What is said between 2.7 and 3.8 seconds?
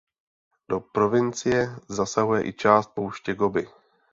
pouště Gobi.